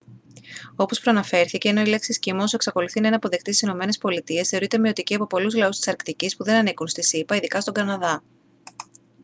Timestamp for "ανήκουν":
6.55-6.87